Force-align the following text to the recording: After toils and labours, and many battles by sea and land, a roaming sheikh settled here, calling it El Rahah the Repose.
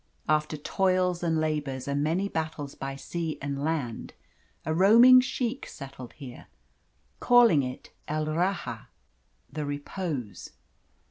After 0.27 0.57
toils 0.57 1.21
and 1.21 1.39
labours, 1.39 1.87
and 1.87 2.01
many 2.03 2.27
battles 2.27 2.73
by 2.73 2.95
sea 2.95 3.37
and 3.39 3.63
land, 3.63 4.13
a 4.65 4.73
roaming 4.73 5.21
sheikh 5.21 5.67
settled 5.67 6.13
here, 6.13 6.47
calling 7.19 7.61
it 7.61 7.91
El 8.07 8.25
Rahah 8.25 8.87
the 9.53 9.63
Repose. 9.63 10.53